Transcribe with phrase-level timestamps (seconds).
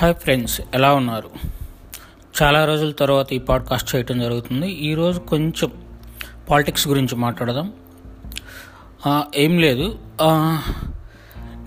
[0.00, 1.30] Hi friends ఎలా ఉన్నారు?
[2.42, 4.70] చాలా రోజుల తర్వాత ఈ పాడ్కాస్ట్ చేయటం జరుగుతుంది.
[4.70, 5.70] ఈరోజు కొంచెం
[6.50, 7.72] పాలిటిక్స్ గురించి మాట్లాడదాం.
[9.36, 9.98] ఏం లేదు.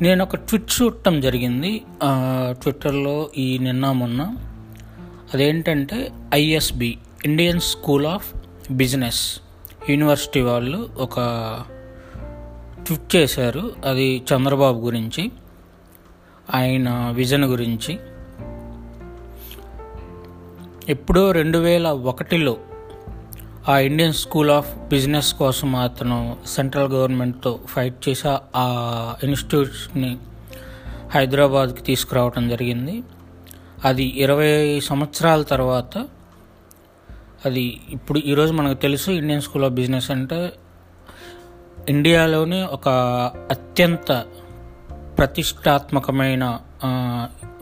[0.01, 1.83] నేను ఒక ట్విట్ చూడటం జరిగింది.
[2.03, 4.35] ఆ, ట్విట్టర్లో ఈ నిన్న మొన్న
[5.33, 8.33] అదేంటంటే ISB Indian school of
[8.71, 9.41] business
[9.89, 11.15] university వాళ్ళు ఒక
[12.85, 13.75] ట్విట్ చేశారు.
[13.85, 15.31] అది చంద్రబాబు గురించి
[16.53, 17.99] ఆయన విజన్ గురించి.
[20.89, 22.57] ఎప్పుడో రెండు వేల ఒకటిలో
[23.69, 30.17] ఆ ఇండియన్ స్కూల్ ఆఫ్ బిజినెస్ కోసం అతను సెంట్రల్ గవర్నమెంట్తో ఫైట్ చేసి ఆ ఇన్స్టిట్యూట్స్ని
[31.11, 33.03] హైదరాబాద్కి తీసుకురావడం జరిగింది.
[33.85, 36.07] అది ఇరవై సంవత్సరాల తర్వాత
[37.45, 40.53] అది ఇప్పుడు ఈరోజు మనకు తెలుసు ఇండియన్ స్కూల్ ఆఫ్ బిజినెస్ అంటే
[41.89, 42.89] ఇండియాలోనే ఒక
[43.51, 44.25] అత్యంత
[45.17, 46.59] ప్రతిష్టాత్మకమైన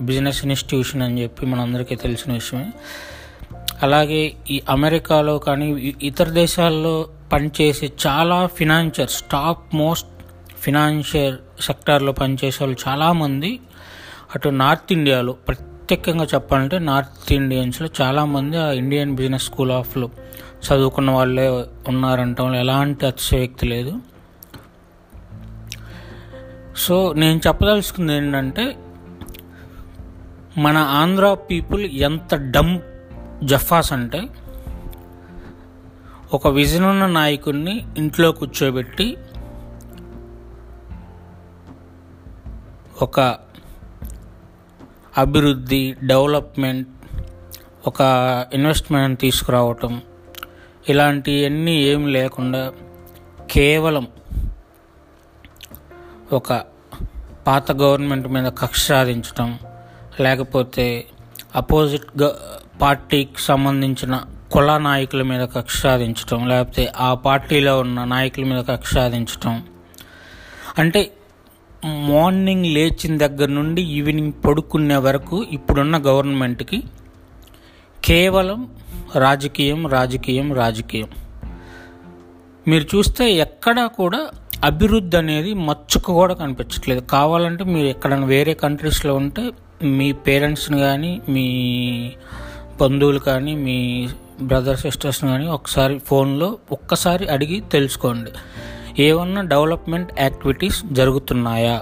[0.02, 2.72] బిజినెస్ ఇన్స్టిట్యూషన్ అని చెప్పి మనందరికీ తెలిసిన విషయమే.
[3.84, 10.08] అలాగే ఈ అమెరికాలో కానీ ఇతర దేశాల్లో పనిచేసే చాలా ఫినాన్షియర్స్ టాప్ మోస్ట్
[10.60, 13.60] ఫినాన్షియల్ సెక్టార్లో పనిచేసే వాళ్ళు చాలామంది
[14.36, 20.10] అటు నార్త్ ఇండియాలో ప్రత్యేకంగా చెప్పాలంటే నార్త్ ఇండియన్స్లో చాలామంది ఆ ఇండియన్ బిజినెస్ స్కూల్ ఆఫ్లో
[20.66, 21.50] చదువుకున్న వాళ్ళే
[21.88, 22.42] ఉన్నారంట.
[22.42, 24.00] ఎలాంటి అతిశయోక్తి లేదు.
[26.78, 28.76] సో నేను చెప్పదలుచుకుంది ఏంటంటే
[30.60, 32.74] మన ఆంధ్ర పీపుల్ ఎంత డమ్
[33.44, 34.22] జఫాస్ అంటే
[36.34, 39.08] ఒక విజన్ ఉన్న నాయకుడిని ఇంట్లో కూర్చోబెట్టి
[43.02, 43.20] ఒక
[45.18, 46.90] అభివృద్ధి డెవలప్మెంట్
[47.88, 48.02] ఒక
[48.54, 49.94] ఇన్వెస్ట్మెంట్ తీసుకురావటం
[50.90, 52.62] ఇలాంటివన్నీ ఏం లేకుండా
[53.52, 54.06] కేవలం
[56.32, 56.54] ఒక
[57.48, 59.50] పాత గవర్నమెంట్ మీద కక్ష సాధించటం
[60.20, 61.06] లేకపోతే
[61.56, 62.32] అపోజిట్
[62.82, 69.64] పార్టీకి సంబంధించిన కుల నాయకుల మీద కక్ష సాధించటం లేకపోతే ఆ పార్టీలో ఉన్న నాయకుల మీద కక్ష సాధించటం.
[70.78, 71.12] అంటే
[71.86, 76.84] మార్నింగ్ లేచిన దగ్గర నుండి ఈవినింగ్ పడుకునే వరకు ఇప్పుడున్న గవర్నమెంట్కి
[78.06, 78.70] కేవలం
[79.16, 81.10] రాజకీయం రాజకీయం రాజకీయం.
[82.68, 84.30] మీరు చూస్తే ఎక్కడా కూడా
[84.64, 87.00] అభివృద్ధి అనేది మచ్చుకు కూడా కనిపించట్లేదు.
[87.00, 89.52] కావాలంటే మీరు ఎక్కడైనా వేరే కంట్రీస్లో ఉంటే
[89.84, 92.12] మీ పేరెంట్స్ని కానీ మీ
[92.82, 94.10] బంధువులు కానీ మీ
[94.42, 98.32] బ్రదర్ సిస్టర్స్ని కానీ ఒకసారి ఫోన్లో ఒక్కసారి అడిగి తెలుసుకోండి.
[99.02, 101.82] ఏమన్నా డెవలప్మెంట్ యాక్టివిటీస్ జరుగుతున్నాయా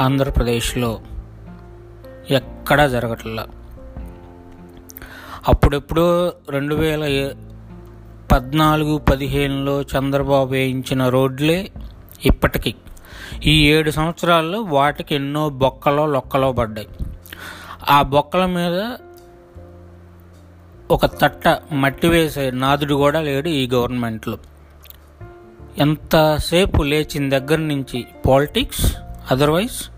[0.00, 1.00] ఆంధ్రప్రదేశ్లో?
[2.30, 3.46] ఎక్కడా జరగట్లా.
[5.48, 7.30] అప్పుడెప్పుడు రెండు వేల
[8.32, 11.70] పద్నాలుగు పదిహేనులో చంద్రబాబు వేయించిన రోడ్లే
[12.24, 12.74] ఇప్పటికీ.
[13.44, 16.88] ఈ ఏడు సంవత్సరాల్లో వాటికి ఎన్నో బొక్కలో లొక్కలో పడ్డాయి.
[17.88, 18.96] ఆ బొక్కల మీద
[20.90, 24.38] ఒక తట్ట మట్టి వేసే నాదుడు కూడా లేడు ఈ గవర్నమెంట్లో.
[25.78, 28.96] ఎంతసేపు లేచిన దగ్గర నుంచి పాలిటిక్స్
[29.30, 29.90] అదర్వైజ్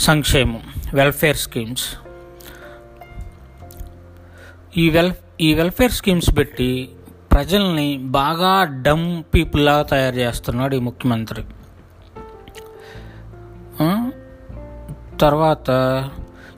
[0.00, 0.60] సంక్షేమం
[0.94, 1.84] వెల్ఫేర్ స్కీమ్స్.
[4.76, 6.88] ఈ వెల్ ఈ వెల్ఫేర్ స్కీమ్స్ పెట్టి
[7.32, 11.44] ప్రజల్ని బాగా డమ్ పీపుల్లా తయారు చేస్తున్నాడు ఈ ముఖ్యమంత్రి.
[15.20, 15.70] తర్వాత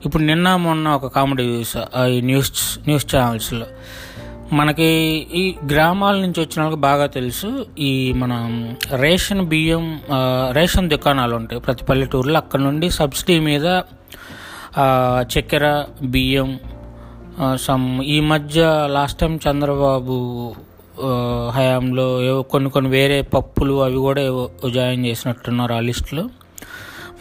[0.05, 1.81] ఇప్పుడు నిన్న మొన్న ఒక కామెడీ చూసా
[2.15, 2.51] ఈ న్యూస్
[2.87, 3.67] న్యూస్ ఛానల్స్లో.
[4.55, 4.87] మనకి
[5.41, 7.49] ఈ గ్రామాల నుంచి వచ్చిన వాళ్ళకి బాగా తెలుసు
[7.87, 8.33] ఈ మన
[9.03, 9.85] రేషన్ బియ్యం
[10.51, 12.37] రేషన్ దుకాణాలు ఉంటాయి ప్రతి పల్లెటూరులో.
[12.43, 13.67] అక్కడ నుండి సబ్సిడీ మీద
[15.33, 15.65] చక్కెర
[16.15, 16.49] బియ్యం
[17.65, 18.61] సమ్ ఈ మధ్య
[18.95, 20.17] లాస్ట్ టైం చంద్రబాబు
[21.55, 24.43] హయాంలో ఏవో కొన్ని కొన్ని వేరే పప్పులు అవి కూడా ఏవో
[24.75, 26.23] జాయిన్ చేసినట్టున్నారు ఆ లిస్టులో.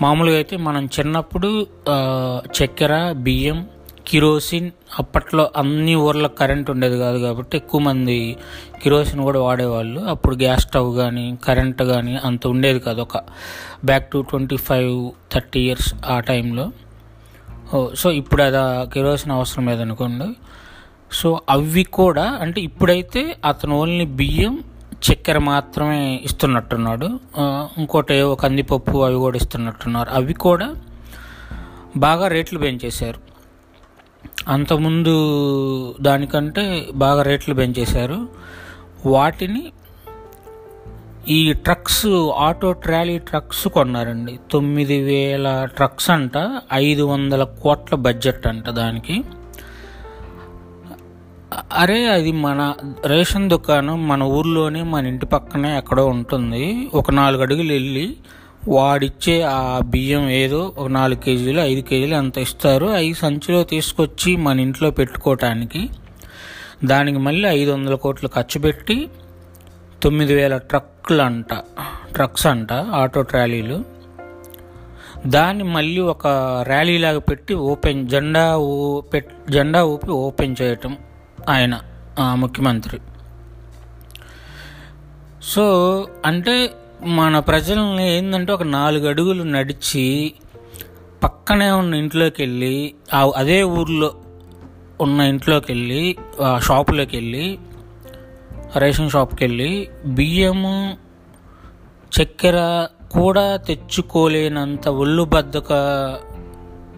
[0.03, 1.49] మామూలుగా అయితే మనం చిన్నప్పుడు
[2.57, 2.95] చక్కెర
[3.27, 3.59] బియ్యం
[4.09, 8.19] కిరోసిన్ అప్పట్లో అన్ని ఊర్లకు కరెంట్ ఉండేది కాదు కాబట్టి ఎక్కువ మంది
[8.83, 10.01] కిరోసిన్ కూడా వాడేవాళ్ళు.
[10.13, 13.01] అప్పుడు గ్యాస్ స్టవ్ కానీ కరెంట్ కానీ అంత ఉండేది కాదు.
[13.01, 13.19] ఒక
[13.85, 14.95] back to twenty five
[15.35, 16.67] thirty years ఆ టైంలో.
[18.01, 20.29] సో ఇప్పుడు అది ఆ కిరోసిన్ అవసరం లేదనుకోండి.
[21.12, 24.55] సో అవి కూడా అంటే ఇప్పుడైతే అతను ఓన్లీ బియ్యం
[24.99, 27.06] చక్కెర మాత్రమే ఇస్తున్నట్టున్నాడు.
[27.79, 30.11] ఇంకోటి కందిపప్పు అవి కూడా ఇస్తున్నట్టున్నారు.
[30.11, 30.75] అవి కూడా
[31.97, 33.21] బాగా రేట్లు పెంచేశారు.
[34.49, 35.15] అంతకుముందు
[36.00, 38.29] దానికంటే బాగా రేట్లు పెంచేశారు.
[39.06, 39.73] వాటిని
[41.29, 42.06] ఈ ట్రక్స్
[42.37, 44.41] ఆటో ట్రాలీ ట్రక్స్ కొన్నారండి.
[44.53, 49.25] తొమ్మిది వేల ట్రక్స్ అంట ఐదు వందల కోట్ల బడ్జెట్ అంట దానికి.
[51.55, 52.75] అరే అది మన
[53.06, 56.89] రేషన్ దుకాణం మన ఊర్లోనే మన ఇంటి పక్కనే ఎక్కడో ఉంటుంది.
[56.95, 58.17] ఒక నాలుగు అడుగులు వెళ్ళి
[58.69, 62.87] వాడిచ్చే ఆ బియ్యం ఏదో ఒక నాలుగు కేజీలు ఐదు కేజీలు అంత ఇస్తారు?
[62.87, 65.89] అవి సంచిలో తీసుకొచ్చి మన ఇంట్లో పెట్టుకోవటానికి
[66.85, 69.09] దానికి మళ్ళీ ఐదు వందల కోట్లు ఖర్చు పెట్టి
[70.03, 71.55] తొమ్మిది వేల ట్రక్కులు అంట
[72.15, 73.85] ట్రక్స్ అంట ఆటో ట్రాలీలు.
[75.27, 76.27] దాన్ని మళ్ళీ ఒక
[76.69, 80.97] ర్యాలీ లాగా పెట్టి ఓపెన్ జెండా ఊ పెట్ జెండా ఊపి ఓపెన్ చేయటం.
[81.49, 81.81] ఆయన
[82.35, 83.00] ముఖ్యమంత్రి.
[85.43, 85.65] సో
[86.27, 86.71] అంటే
[87.05, 90.33] మన ప్రజల్ని ఏంటంటే ఒక నాలుగు అడుగులు నడిచి
[91.23, 94.15] పక్కనే ఉన్న ఇంట్లోకి వెళ్ళి ఆ అదే ఊర్లో
[95.00, 97.59] ఉన్న ఇంట్లోకి వెళ్ళి ఆ షాపులోకి వెళ్ళి
[98.77, 100.97] రేషన్ షాప్కి వెళ్ళి బియ్యము
[102.17, 105.73] చక్కెర కూడా తెచ్చుకోలేనంత ఒళ్ళు బద్దక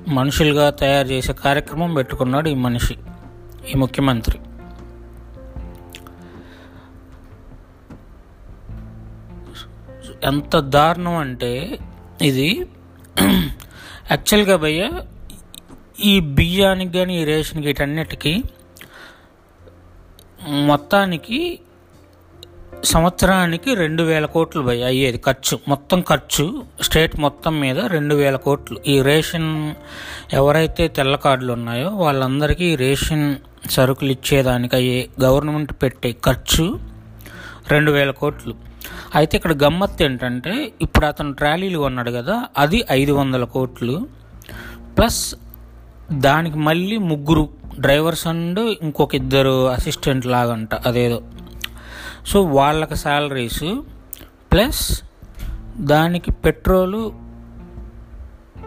[0.09, 2.97] మనుషులుగా తయారు చేసే కార్యక్రమం పెట్టుకున్నాడు ఈ మనిషి.
[3.69, 4.39] ఈ ముఖ్యమంత్రి.
[10.25, 11.79] ఎంత దారుణం అంటే
[12.23, 12.67] ఇది
[14.11, 14.91] యాక్చువల్గా భయ్య
[16.05, 18.43] ఈ బియ్యానికి కానీ ఈ రేషన్కి వీటన్నిటికీ
[20.49, 21.61] మొత్తానికి
[22.85, 25.59] సంవత్సరానికి రెండు వేల కోట్లు భయ్య అయ్యేది ఖర్చు.
[25.69, 28.79] మొత్తం ఖర్చు స్టేట్ మొత్తం మీద రెండు వేల కోట్లు.
[28.87, 29.75] ఈ రేషన్
[30.33, 33.37] ఎవరైతే తెల్ల కార్డులు ఉన్నాయో వాళ్ళందరికీ ఈ రేషన్
[33.71, 36.81] సరుకులు ఇచ్చేదానికి అయ్యే గవర్నమెంట్ పెట్టే ఖర్చు
[37.71, 38.55] రెండు వేల కోట్లు.
[39.15, 44.07] అయితే ఇక్కడ గమ్మత్తు ఏంటంటే ఇప్పుడు అతను ట్రాలీలు కొన్నాడు కదా అది ఐదు వందల కోట్లు.
[44.99, 45.35] ప్లస్
[46.13, 51.23] దానికి మళ్ళీ ముగ్గురు డ్రైవర్స్ అండ్ ఇంకొక ఇద్దరు అసిస్టెంట్ లాగంట అదేదో.
[52.27, 53.79] సో వాళ్ళకి శాలరీస్
[54.53, 55.03] ప్లస్
[55.79, 57.15] దానికి పెట్రోలు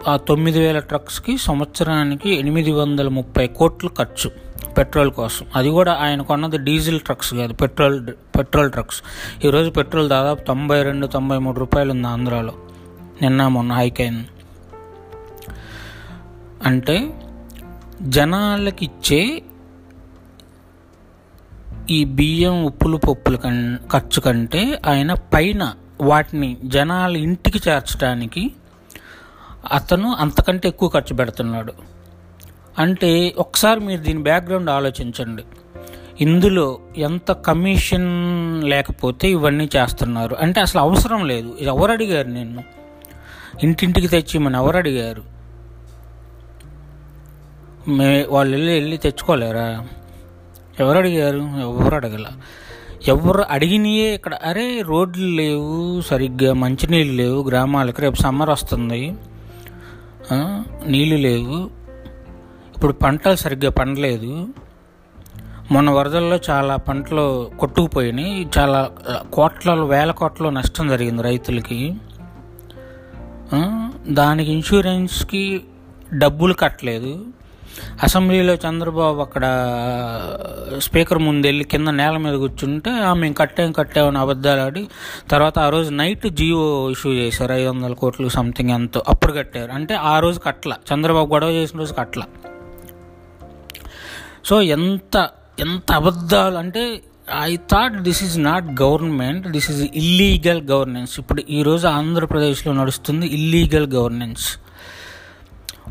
[0.08, 4.43] ఆ తొమ్మిది వేల ట్రక్స్కి సంవత్సరానికి ఎనిమిది వందల ముప్పై కోట్లు ఖర్చు.
[4.78, 5.46] పెట్రోల్ కోసం.
[5.56, 8.06] అది కూడా ఆయన కొన్నది డీజిల్ ట్రక్స్ కాదు పెట్రోల్
[8.38, 9.02] పెట్రోల్ ట్రక్స్.
[9.44, 12.52] ఈరోజు పెట్రోల్ దాదాపు తొంభై రెండు తొంభై మూడు రూపాయలు ఉంది ఆంధ్రాలో.
[13.22, 14.28] నిన్న మొన్న హైక్ అయింది.
[16.66, 17.20] అంటే
[18.02, 19.42] జనాలకి ఇచ్చే
[21.90, 28.52] ఈ బియ్యం ఉప్పులు పప్పులు కన్ ఖర్చు కంటే ఆయన పైన వాటిని జనాల ఇంటికి చేర్చడానికి
[29.72, 31.93] అతను అంతకంటే ఎక్కువ ఖర్చు పెడుతున్నాడు.
[32.78, 35.42] అంటే ఒకసారి మీరు దీని బ్యాక్గ్రౌండ్ ఆలోచించండి.
[36.20, 38.08] ఇందులో ఎంత కమిషన్
[38.64, 40.36] లేకపోతే ఇవన్నీ చేస్తున్నారు.
[40.40, 41.56] అంటే అసలు అవసరం లేదు.
[41.60, 42.64] ఎవరు అడిగారు నిన్ను?
[43.62, 45.22] ఇంటింటికి తెచ్చి మన ఎవరు అడిగారు?
[47.88, 49.86] మే వాళ్ళు వెళ్ళి వెళ్ళి తెచ్చుకోలేరా?
[50.80, 51.38] ఎవరు అడిగారు?
[51.60, 52.26] ఎవరు అడగల?
[53.08, 59.14] ఎవరు అడిగినయే ఇక్కడ అరే రోడ్లు లేవు సరిగ్గా మంచినీళ్ళు లేవు గ్రామాలకు రేపు సమ్మర్ వస్తుంది.
[60.86, 61.83] నీళ్ళు లేవు.
[62.74, 64.48] ఇప్పుడు పంటలు సరిగ్గా పండలేదు.
[65.70, 68.48] మొన్న వరదల్లో చాలా పంటలు కొట్టుకుపోయినాయి.
[68.58, 68.90] చాలా
[69.32, 71.94] కోట్లలో వేల కోట్ల నష్టం జరిగింది రైతులకి.
[74.08, 75.62] దానికి ఇన్సూరెన్స్కి
[76.14, 77.24] డబ్బులు కట్టలేదు.
[78.02, 79.42] అసెంబ్లీలో చంద్రబాబు అక్కడ
[80.78, 84.88] స్పీకర్ ముందు వెళ్ళి కింద నేల మీద కూర్చుంటే "ఆ, మేము కట్టాం కట్టామని అబద్ధాలు ఆడి
[85.30, 87.52] తర్వాత ఆ రోజు నైట్ జియో ఇష్యూ చేశారు.
[87.52, 89.72] ఐదు వందల కోట్లు సంథింగ్ ఎంతో అప్పుడు కట్టారు.
[89.72, 90.74] అంటే ఆ రోజు కట్టల.
[90.94, 92.22] చంద్రబాబు గొడవ చేసిన రోజు కట్టల.
[94.44, 95.28] సో ఎంత
[95.60, 97.02] ఎంత అబద్ధాలు అంటే
[97.40, 103.92] I thought this is not government this is illegal governance ఇప్పుడు ఈరోజు ఆంధ్రప్రదేశ్లో నడుస్తుంది ఇల్లీగల్
[103.92, 104.58] గవర్నెన్స్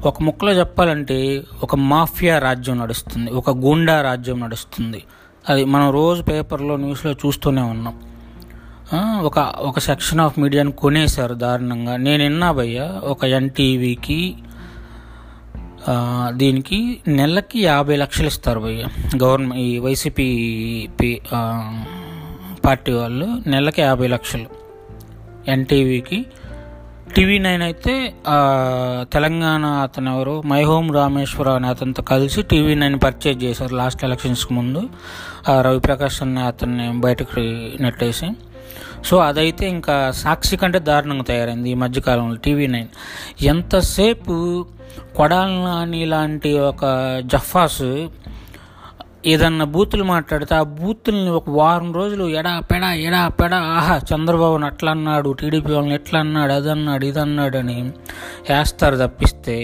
[0.05, 5.03] ఒక ముక్కలో చెప్పాలంటే ఒక మాఫియా రాజ్యం నడుస్తుంది ఒక గూండా రాజ్యం నడుస్తుంది.
[5.50, 8.01] అది మనం రోజు పేపర్లో న్యూస్లో చూస్తూనే ఉన్నాం.
[9.24, 11.95] ఒక ఒక సెక్షన్ ఆఫ్ మీడియాని కొనేశారు దారుణంగా.
[11.98, 14.36] నేను విన్నా భయ్య ఒక ఎన్టీవీకి
[16.30, 18.60] దీనికి నెలకి యాభై లక్షలు ఇస్తారు
[19.24, 20.28] గవర్నమెంట్ ఈ వైసీపీ
[22.66, 24.46] పార్టీ వాళ్ళు నెలకి యాభై లక్షలు.
[25.48, 26.25] ఎన్టీవీకి.
[27.16, 28.13] టీవీ నైన్ అయితే
[29.13, 30.42] తెలంగాణ అతను ఎవరు?
[30.46, 34.82] మైహోమ్ రామేశ్వర అనే అతనితో కలిసి టీవీ నైన్ పర్చేజ్ చేశారు లాస్ట్ ఎలక్షన్స్కి ముందు.
[35.50, 37.40] ఆ రవిప్రకాష్ అనే అతన్ని బయటకు
[37.84, 38.30] నెట్టేసి.
[39.06, 42.88] సో అదైతే ఇంకా సాక్షి కంటే దారుణంగా తయారైంది ఈ మధ్యకాలంలో టీవీ నైన్.
[43.42, 44.66] ఎంతసేపు
[45.15, 46.83] కొడాలి నాని లాంటి ఒక
[47.31, 47.83] జఫాస్
[49.31, 54.91] ఏదన్నా బూతులు మాట్లాడితే ఆ బూతుల్ని ఒక వారం రోజులు ఎడా పెడా ఎడా పెడా ఆహా చంద్రబాబుని అట్లా
[54.91, 57.77] అన్నాడు టీడీపీ వాళ్ళని ఎట్లా అన్నాడు అది అన్నాడు ఇది అన్నాడు అని
[58.50, 59.57] వేస్తారు తప్పిస్తే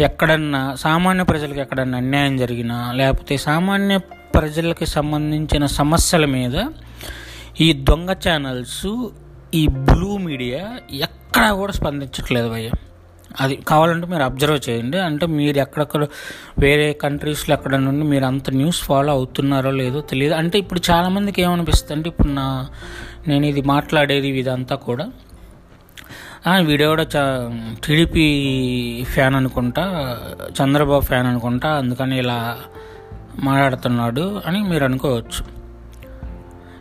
[0.00, 3.94] ఎక్కడన్నా సామాన్య ప్రజలకు ఎక్కడన్నా అన్యాయం జరిగినా లేకపోతే సామాన్య
[4.34, 6.56] ప్రజలకి సంబంధించిన సమస్యల మీద
[7.60, 8.82] ఈ దొంగ ఛానల్స్
[9.52, 10.60] ఈ బ్లూ మీడియా
[11.00, 12.68] ఎక్కడా కూడా స్పందించట్లేదు భయ్య.
[13.40, 14.98] అది కావాలంటే మీరు అబ్జర్వ్ చేయండి.
[14.98, 16.04] అంటే మీరు ఎక్కడెక్కడ
[16.58, 20.34] వేరే కంట్రీస్లో ఎక్కడ నుండి మీరు అంత న్యూస్ ఫాలో అవుతున్నారో లేదో తెలియదు.
[20.34, 22.46] అంటే ఇప్పుడు చాలామందికి ఏమనిపిస్తుంది అంటే ఇప్పుడు నా
[23.28, 25.06] నేను ఇది మాట్లాడేది ఇదంతా కూడా.
[26.70, 27.18] వీడియో కూడా చ
[27.84, 28.26] టీడీపీ
[29.14, 29.84] ఫ్యాన్ అనుకుంటా
[30.58, 32.36] చంద్రబాబు ఫ్యాన్ అనుకుంటా అందుకని ఇలా
[33.38, 35.42] మాట్లాడుతున్నాడు అని మీరు అనుకోవచ్చు.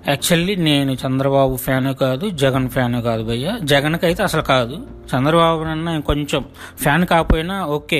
[0.07, 3.47] యాక్చువల్లీ నేను చంద్రబాబు ఫ్యాన్ కాదు జగన్ ఫ్యాన్ కాదు భయ్య.
[3.71, 4.75] జగన్కి అయితే అసలు కాదు.
[5.11, 6.41] చంద్రబాబు అన్న కొంచెం
[6.83, 7.99] ఫ్యాన్ కాకపోయినా ఓకే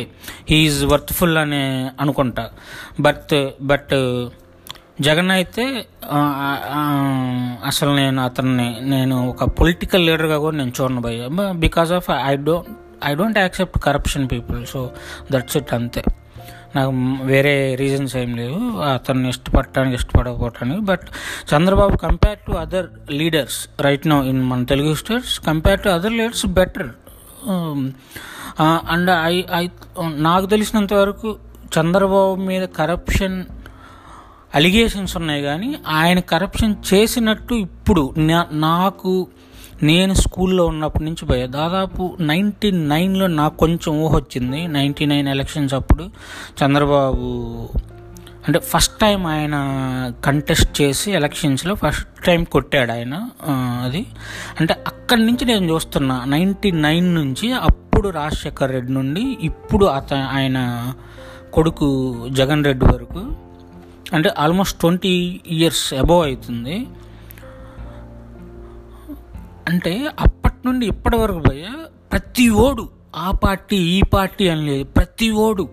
[0.50, 1.62] హీఈస్ వర్త్ఫుల్ అని
[2.04, 2.46] అనుకుంటా.
[3.00, 3.36] బట్
[3.72, 3.96] బట్
[5.08, 5.64] జగన్ అయితే
[7.70, 11.28] అసలు నేను అతన్ని నేను ఒక పొలిటికల్ లీడర్గా కూడా నేను చూడను భయ్య.
[11.66, 12.72] Because of I don't
[13.06, 14.80] I don't accept corruption people so
[15.32, 16.04] that's it అంతే.
[16.78, 16.92] నాకు
[17.26, 18.60] వేరే రీజన్స్ ఏం లేవు.
[18.88, 20.82] అతన్ని ఇష్టపడటానికి ఇష్టపడకపోవటానికి.
[20.82, 21.06] But
[21.50, 26.46] Chandrababu compare to other leaders right no in మన Telugu states compare to other leaders
[26.56, 26.92] better
[28.90, 29.64] and I I
[30.22, 31.30] నాకు తెలిసినంత వరకు
[31.72, 33.38] చంద్రబాబు మీద కరప్షన్
[34.56, 39.12] అలిగేషన్స్ ఉన్నాయి కానీ ఆయన కరప్షన్ చేసినట్టు ఇప్పుడు నా- నాకు
[39.84, 44.68] నేను స్కూల్లో ఉన్నప్పటి నుంచి పోయా దాదాపు నైంటీ నైన్లో నాకు కొంచెం ఊహ వచ్చింది.
[44.68, 46.04] నైంటీ నైన్ ఎలక్షన్స్ అప్పుడు
[46.64, 47.70] చంద్రబాబు
[48.48, 49.56] అంటే ఫస్ట్ టైం ఆయన
[50.26, 53.30] కంటెస్ట్ చేసి ఎలక్షన్స్లో ఫస్ట్ టైం కొట్టాడు ఆయన.
[53.84, 54.06] అది.
[54.60, 60.94] అంటే అక్కడి నుంచి నేను చూస్తున్నా నైంటీ నైన్ నుంచి అప్పుడు రాజశేఖర్ రెడ్డి నుండి ఇప్పుడు అత ఆయన
[61.54, 63.32] కొడుకు జగన్ రెడ్డి వరకు.
[64.14, 66.88] అంటే ఆల్మోస్ట్ ట్వంటీ ఇయర్స్ అబోవ్ అవుతుంది.
[69.68, 71.66] అంటే అప్పటి నుండి ఇప్పటి వరకు భయ్య
[72.12, 74.84] ప్రతి ఓడు ఆ పార్టీ ఈ పార్టీ అని లేదు.
[74.84, 75.70] ప్రతి ఓడు.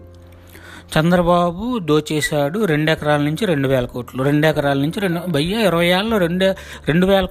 [0.98, 4.22] చంద్రబాబు దోచేశాడు రెండు ఎకరాల నుంచి రెండు వేల కోట్లు.
[4.22, 6.44] రెండు ఎకరాల నుంచి రెండు భయ్య ఇరవై ఏళ్ళలో రెండు
[6.88, 7.26] రెండు వేల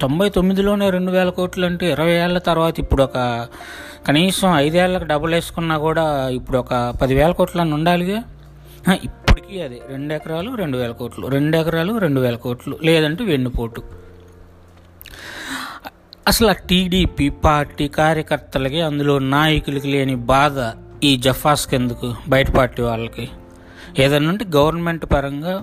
[0.00, 3.48] తొంభై తొమ్మిదిలోనే రెండు వేల కోట్లు అంటే ఇరవై ఏళ్ళ తర్వాత ఇప్పుడు ఒక
[4.06, 8.22] కనీసం ఐదేళ్ళకి డబుల్ వేసుకున్నా కూడా ఇప్పుడు ఒక పదివేల కోట్లు అని ఉండాలిగా?
[9.02, 9.80] ఇప్పటికీ అదే.
[9.88, 11.26] రెండు ఎకరాలు రెండు వేల కోట్లు.
[11.26, 12.78] రెండు ఎకరాలు రెండు వేల కోట్లు.
[12.84, 14.07] లేదంటే వెన్నుపోటు.
[16.28, 22.14] అసలు ఆ టీడీపీ పార్టీ కార్యకర్తలకి అందులో నాయకులకి లేని బాధ ఈ జఫాస్కి ఎందుకు?
[22.28, 23.28] బయట పార్టీ వాళ్ళకి.
[23.98, 25.62] ఏదన్నా ఉంటే గవర్నమెంట్ పరంగా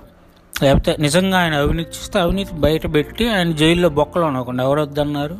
[0.62, 5.38] లేకపోతే నిజంగా ఆయన అవినీతి చేస్తే అవినీతి బయట పెట్టి ఆయన జైల్లో బొక్కలు ఉండకుండా ఎవరు వద్దన్నారు?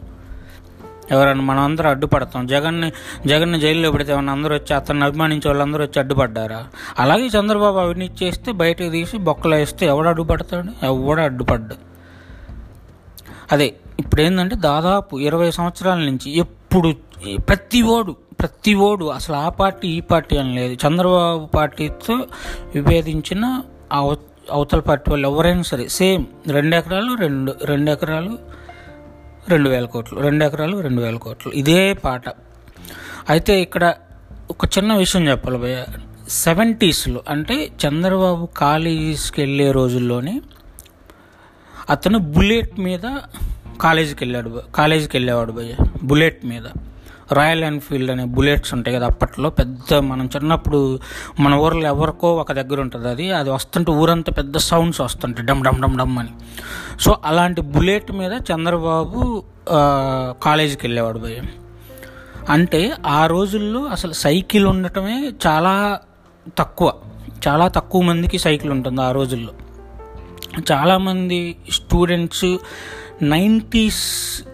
[1.11, 2.47] ఎవరన్నా మనం అందరూ అడ్డుపడతాం.
[2.47, 2.93] జగన్ని
[3.27, 6.67] జగన్ని జైల్లో పెడితే మన అందరూ వచ్చి అతన్ని అభిమానించే వాళ్ళందరూ వచ్చి అడ్డుపడ్డారా?
[6.99, 10.87] అలాగే చంద్రబాబు అవినీతి చేస్తే బయటకు తీసి బొక్కలు వేస్తే ఎవడు అడ్డుపడతాడు?
[10.87, 11.75] ఎవడు అడ్డుపడ్డు?
[13.53, 16.95] అదే ఇప్పుడు ఏంటంటే దాదాపు ఇరవై సంవత్సరాల నుంచి ఎప్పుడు
[17.49, 20.75] ప్రతి ఓడు ప్రతి ఓడు అసలు ఆ పార్టీ ఈ పార్టీ అని లేదు.
[20.75, 22.15] చంద్రబాబు పార్టీతో
[22.75, 23.63] విభేదించిన
[23.93, 24.17] అవ-
[24.51, 28.39] అవతల పార్టీ వాళ్ళు ఎవరైనా సరే సేమ్ రెండు ఎకరాలు రెండు రెండు ఎకరాలు
[29.49, 31.53] రెండు వేల కోట్లు రెండు ఎకరాలు రెండు వేల కోట్లు.
[31.53, 32.29] ఇదే పాట.
[33.29, 33.95] అయితే ఇక్కడ
[34.51, 35.85] ఒక చిన్న విషయం చెప్పాలి భయ్య.
[36.29, 40.41] సెవెంటీస్లో అంటే చంద్రబాబు కాలేజీస్కి వెళ్ళే రోజుల్లోనే
[41.91, 43.07] అతను బుల్లెట్ మీద
[43.81, 46.63] కాలేజీకి వెళ్ళాడు కాలేజీకి వెళ్ళేవాడు భయ్య బుల్లెట్ మీద.
[47.33, 49.51] రాయల్ ఎన్ఫీల్డ్ అనే బుల్లెట్స్ ఉంటాయి కదా అప్పట్లో.
[49.51, 50.99] పెద్ద మనం చిన్నప్పుడు
[51.41, 53.31] మన ఊర్లో ఎవరికో ఒక దగ్గర ఉంటుంది అది.
[53.31, 55.47] అది వస్తుంటే ఊరంతా పెద్ద సౌండ్స్ వస్తుంటాయి.
[55.47, 56.29] డమ్ డమ్ డమ్ డమ్ అని.
[57.01, 59.43] సో అలాంటి బుల్లెట్ మీద చంద్రబాబు
[60.43, 61.43] కాలేజీకి వెళ్ళేవాడు భయ్య
[62.49, 66.01] అంటే ఆ రోజుల్లో అసలు సైకిల్ ఉండటమే చాలా
[66.59, 66.93] తక్కువ.
[67.49, 69.53] చాలా తక్కువ మందికి సైకిల్ ఉంటుంది ఆ రోజుల్లో.
[70.73, 72.57] చాలామంది స్టూడెంట్స్
[73.23, 74.03] నైంటీస్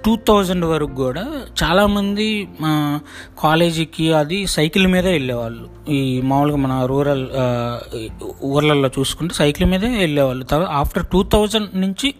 [0.04, 3.00] టూ థౌజండ్ వరకు కూడా చాలామంది మా
[3.38, 5.90] కాలేజీకి అది సైకిల్ మీదే వెళ్ళేవాళ్ళు.
[5.90, 7.28] ఈ మామూలుగా మన రూరల్
[8.44, 10.44] ఊర్లలో చూసుకుంటే సైకిల్ మీదే వెళ్ళేవాళ్ళు.
[10.44, 12.14] తర్వాత ఆఫ్టర్ టూ థౌజండ్ నుంచి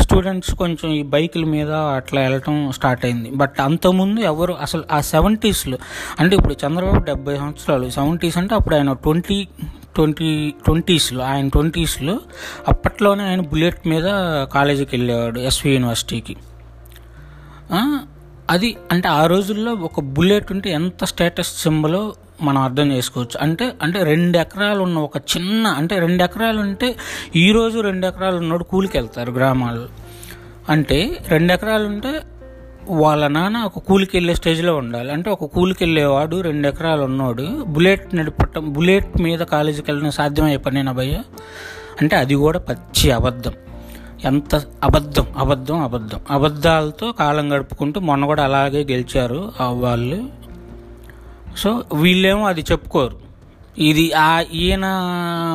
[0.00, 3.30] స్టూడెంట్స్ కొంచెం ఈ బైకుల మీద అట్లా వెళ్ళటం స్టార్ట్ అయింది.
[3.30, 5.78] బట్ అంతకుముందు ఎవరు అసలు ఆ సెవెంటీస్లో
[6.20, 9.48] అంటే ఇప్పుడు చంద్రబాబు డెబ్బై సంవత్సరాలు సెవెంటీస్ అంటే అప్పుడు ఆయన ట్వంటీ
[9.94, 12.20] ట్వంటీ ట్వంటీస్లో ఆయన ట్వంటీస్లో
[12.68, 14.06] అప్పట్లోనే ఆయన బుల్లెట్ మీద
[14.54, 16.36] కాలేజీకి వెళ్ళేవాడు ఎస్వి యూనివర్సిటీకి.
[18.50, 23.36] అది అంటే ఆ రోజుల్లో ఒక బుల్లెట్ ఉంటే ఎంత స్టేటస్ సింబలో మనం అర్థం చేసుకోవచ్చు.
[23.42, 26.96] అంటే అంటే రెండు ఎకరాలు ఉన్న ఒక చిన్న అంటే రెండు ఎకరాలు ఉంటే
[27.36, 29.88] ఈరోజు రెండు ఎకరాలు ఉన్నోడు కూలికి వెళ్తారు గ్రామాల్లో.
[30.68, 32.12] అంటే రెండు ఎకరాలు ఉంటే
[32.88, 35.12] వాళ్ళ నాన్న ఒక కూలికి వెళ్ళే స్టేజ్లో ఉండాలి.
[35.12, 37.64] అంటే ఒక కూలికి వెళ్ళేవాడు రెండు ఎకరాలు ఉన్నోడు.
[37.66, 41.22] బుల్లెట్ నడిపటం బుల్లెట్ మీద కాలేజీకి వెళ్ళడం సాధ్యమయ్యే పనేనా భయ్య?
[42.00, 43.52] అంటే అది కూడా పచ్చి అబద్ధం.
[44.24, 46.20] ఎంత అబద్ధం అబద్ధం అబద్ధం.
[46.30, 50.28] అబద్ధాలతో కాలం గడుపుకుంటూ మొన్న కూడా అలాగే గెలిచారు వాళ్ళు.
[51.56, 53.18] సో వీళ్ళేమో అది చెప్పుకోరు.
[53.78, 54.84] ఇది ఆ ఈయన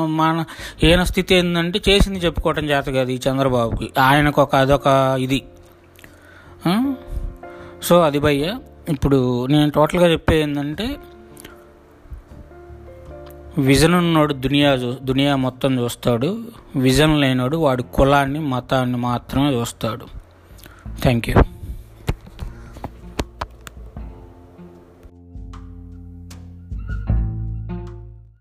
[0.09, 0.45] మన
[0.83, 3.89] ఈయన స్థితి ఏంటంటే చేసింది చెప్పుకోవటం చేత కాదు ఈ చంద్రబాబుకి.
[3.99, 5.41] ఆయనకు ఒక అదొక ఇది.
[7.85, 8.57] సో అది భయ్య
[8.89, 10.95] ఇప్పుడు నేను టోటల్గా చెప్పేది ఏంటంటే
[13.57, 16.43] విజన్ ఉన్నోడు దునియా చూ దునియా మొత్తం చూస్తాడు.
[16.75, 20.05] విజన్ లేనోడు వాడి కులాన్ని మతాన్ని మాత్రమే చూస్తాడు.
[21.01, 21.35] Thank you.